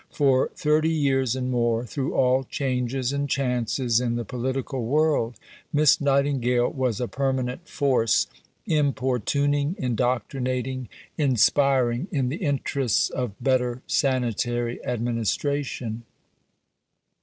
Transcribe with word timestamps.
For 0.09 0.49
thirty 0.55 0.89
years 0.89 1.35
and 1.35 1.51
more, 1.51 1.85
through 1.85 2.15
all 2.15 2.43
changes 2.43 3.13
and 3.13 3.29
chances 3.29 3.99
in 3.99 4.15
the 4.15 4.25
political 4.25 4.83
world, 4.87 5.35
Miss 5.71 6.01
Nightingale 6.01 6.71
was 6.71 6.99
a 6.99 7.07
permanent 7.07 7.67
force, 7.69 8.25
importuning, 8.65 9.75
indoctrinating, 9.77 10.89
inspiring, 11.19 12.07
in 12.09 12.29
the 12.29 12.37
interests 12.37 13.11
of 13.11 13.33
better 13.39 13.83
sanitary 13.85 14.83
administration. 14.83 16.01